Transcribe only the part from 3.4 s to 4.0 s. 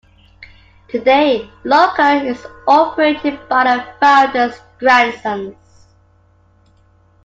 by the